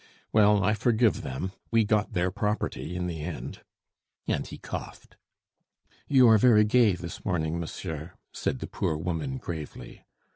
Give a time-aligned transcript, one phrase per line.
[0.33, 3.61] "Well, I forgive them; we got their property in the end."
[4.25, 5.15] And he coughed.
[6.07, 10.01] "You are very gay this morning, monsieur," said the poor woman gravely.